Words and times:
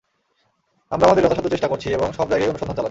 আমরা 0.91 1.05
আমাদের 1.07 1.23
যথাসাধ্য 1.23 1.49
চেষ্টা 1.49 1.67
করছি 1.67 1.87
এবং 1.89 2.07
সবজায়গায়ই 2.11 2.49
অনুসন্ধান 2.49 2.75
চালাচ্ছি। 2.75 2.79